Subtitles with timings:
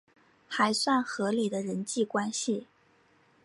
[0.47, 2.65] 还算合理的人际关系